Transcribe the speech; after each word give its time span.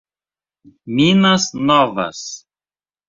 Minas 0.95 1.53
Novas 1.53 2.47